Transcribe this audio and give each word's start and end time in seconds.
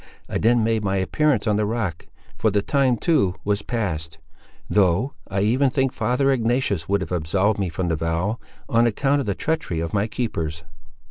I 0.27 0.39
then 0.39 0.63
made 0.63 0.83
my 0.83 0.95
appearance 0.97 1.45
on 1.45 1.57
the 1.57 1.65
rock, 1.67 2.07
for 2.35 2.49
the 2.49 2.63
time 2.63 2.97
too 2.97 3.35
was 3.45 3.61
passed; 3.61 4.17
though 4.67 5.13
I 5.27 5.41
even 5.41 5.69
think 5.69 5.93
father 5.93 6.31
Ignatius 6.31 6.89
would 6.89 7.01
have 7.01 7.11
absolved 7.11 7.59
me 7.59 7.69
from 7.69 7.87
the 7.87 7.95
vow, 7.95 8.39
on 8.67 8.87
account 8.87 9.19
of 9.19 9.27
the 9.27 9.35
treachery 9.35 9.79
of 9.79 9.93
my 9.93 10.07
keepers." 10.07 10.63